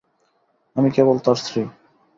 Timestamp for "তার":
1.19-1.35